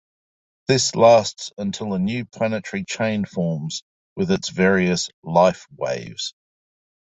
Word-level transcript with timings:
This 0.67 0.95
lasts 0.95 1.51
until 1.59 1.93
a 1.93 1.99
new 1.99 2.25
planetary 2.25 2.83
chain 2.83 3.23
forms 3.23 3.83
with 4.15 4.31
its 4.31 4.49
various 4.49 5.11
life 5.21 5.67
waves. 5.77 6.33